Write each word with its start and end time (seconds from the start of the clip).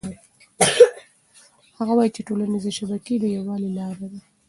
هغه 1.77 1.93
وایي 1.97 2.11
چې 2.15 2.21
ټولنيزې 2.27 2.71
شبکې 2.79 3.13
د 3.19 3.25
یووالي 3.35 3.69
لاره 3.77 4.05
ده. 4.11 4.19